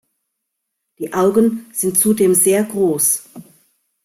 Die 0.97 1.13
Augen 1.13 1.67
sind 1.73 1.95
zudem 1.95 2.33
sehr 2.33 2.63
groß. 2.63 3.29